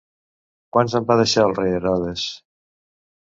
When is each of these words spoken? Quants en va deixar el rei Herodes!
Quants 0.77 0.95
en 0.99 1.05
va 1.11 1.17
deixar 1.19 1.45
el 1.49 1.53
rei 1.59 1.75
Herodes! 1.81 2.23